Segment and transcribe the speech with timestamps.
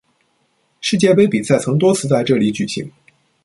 [0.79, 2.91] 世界杯比赛曾多次在这里举行。